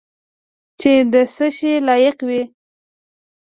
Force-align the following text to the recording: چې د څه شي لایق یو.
چې 0.79 0.91
د 1.13 1.15
څه 1.35 1.47
شي 1.57 1.73
لایق 1.87 2.17
یو. 2.27 2.43